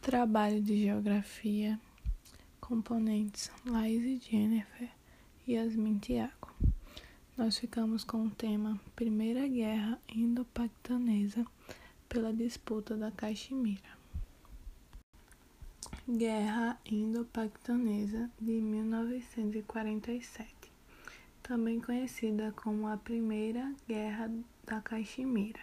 [0.00, 1.78] Trabalho de Geografia,
[2.58, 4.88] componentes Laís e Jennifer,
[5.46, 6.50] Yasmin Tiago.
[7.36, 11.44] Nós ficamos com o tema Primeira Guerra Indo-Paquistanesa
[12.08, 13.90] pela disputa da Caxemira.
[16.08, 20.72] Guerra Indo-Paquistanesa de 1947,
[21.42, 24.30] também conhecida como a Primeira Guerra
[24.64, 25.60] da Caxemira,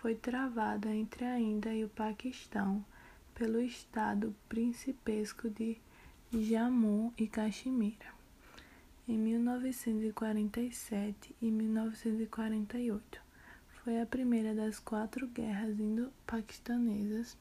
[0.00, 2.84] foi travada entre a Índia e o Paquistão
[3.40, 5.78] pelo estado principesco de
[6.30, 8.12] Jammu e Caxemira.
[9.08, 13.18] Em 1947 e 1948,
[13.82, 17.34] foi a primeira das quatro guerras indo-paquistanesas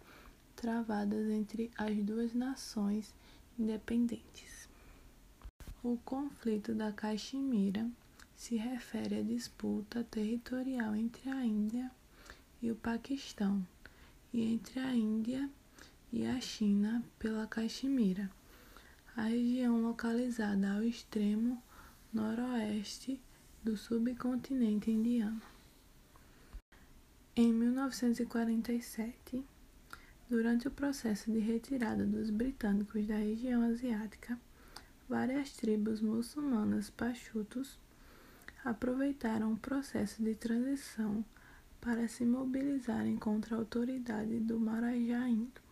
[0.55, 3.13] travadas entre as duas nações
[3.59, 4.69] independentes.
[5.83, 7.85] O conflito da Caxemira
[8.37, 11.91] se refere à disputa territorial entre a Índia
[12.61, 13.67] e o Paquistão
[14.31, 15.49] e entre a Índia e
[16.11, 18.31] a China pela Caxemira,
[19.15, 21.61] a região localizada ao extremo
[22.11, 23.21] noroeste
[23.63, 25.39] do subcontinente indiano.
[27.35, 29.45] Em 1947,
[30.27, 34.37] durante o processo de retirada dos britânicos da região asiática,
[35.07, 37.77] várias tribos muçulmanas pachutos
[38.65, 41.23] aproveitaram o processo de transição
[41.79, 45.68] para se mobilizarem contra a autoridade do Marajá Indo.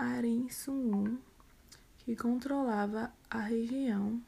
[0.00, 1.18] Arin Sun,
[1.98, 4.22] que controlava a região,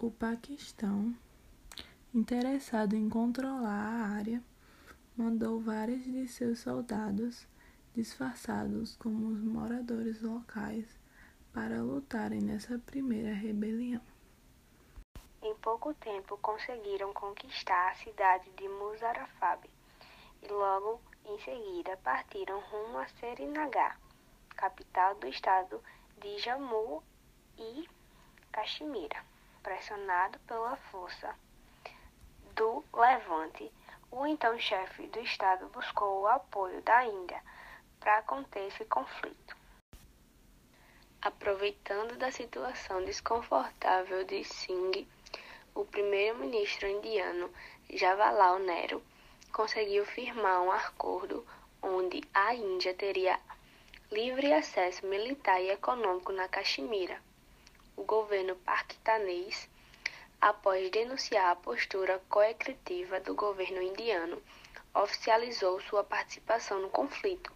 [0.00, 1.14] o Paquistão,
[2.12, 4.42] interessado em controlar a área,
[5.16, 7.46] mandou vários de seus soldados
[7.94, 10.86] disfarçados como os moradores locais
[11.52, 14.02] para lutarem nessa primeira rebelião.
[15.40, 19.70] Em pouco tempo conseguiram conquistar a cidade de Muzarafab
[20.42, 24.01] e logo em seguida partiram rumo a Srinagar
[24.62, 25.82] capital do estado
[26.18, 27.02] de Jammu
[27.58, 27.88] e
[28.52, 29.24] Caxemira.
[29.60, 31.34] Pressionado pela força
[32.54, 33.72] do Levante,
[34.08, 37.42] o então chefe do estado buscou o apoio da Índia
[37.98, 39.56] para conter esse conflito.
[41.20, 45.08] Aproveitando da situação desconfortável de Singh,
[45.74, 47.52] o primeiro-ministro indiano
[47.90, 49.02] Jawaharlal Nehru
[49.52, 51.44] conseguiu firmar um acordo
[51.82, 53.40] onde a Índia teria
[54.12, 57.18] livre acesso militar e econômico na Caxemira.
[57.96, 59.66] O governo paquistanês,
[60.38, 64.42] após denunciar a postura coercitiva do governo indiano,
[64.92, 67.50] oficializou sua participação no conflito,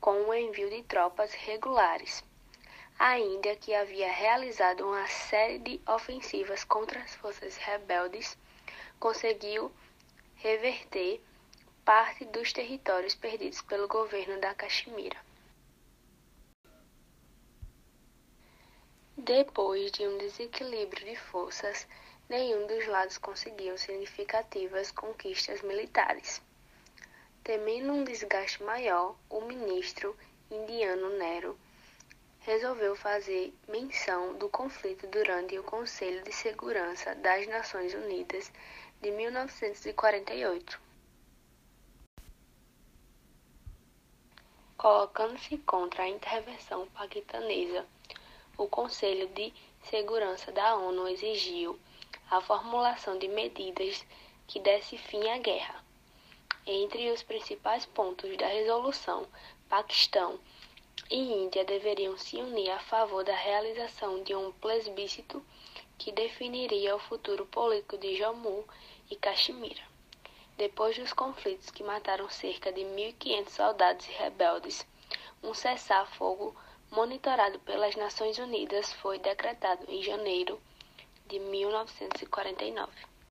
[0.00, 2.24] com o envio de tropas regulares.
[2.98, 8.36] A Índia, que havia realizado uma série de ofensivas contra as forças rebeldes,
[8.98, 9.70] conseguiu
[10.38, 11.22] reverter
[11.84, 15.22] parte dos territórios perdidos pelo governo da Caxemira.
[19.16, 21.86] Depois de um desequilíbrio de forças,
[22.28, 26.42] nenhum dos lados conseguiu significativas conquistas militares.
[27.44, 30.16] Temendo um desgaste maior, o ministro
[30.50, 31.56] indiano Nero
[32.40, 38.50] resolveu fazer menção do conflito durante o Conselho de Segurança das Nações Unidas
[39.00, 40.80] de 1948.
[44.76, 47.86] Colocando-se contra a intervenção paquistanesa,
[48.56, 51.78] o Conselho de Segurança da ONU exigiu
[52.30, 54.04] a formulação de medidas
[54.46, 55.84] que desse fim à guerra.
[56.66, 59.26] Entre os principais pontos da resolução,
[59.68, 60.38] Paquistão
[61.10, 65.44] e Índia deveriam se unir a favor da realização de um plebiscito
[65.98, 68.64] que definiria o futuro político de Jammu
[69.10, 69.82] e Caxemira.
[70.56, 74.86] Depois dos conflitos que mataram cerca de 1.500 soldados e rebeldes,
[75.42, 76.54] um cessar-fogo
[76.94, 80.60] monitorado pelas Nações Unidas, foi decretado em janeiro
[81.26, 83.13] de 1949.